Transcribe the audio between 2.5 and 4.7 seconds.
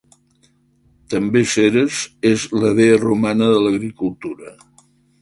la dea romana de l'agricultura.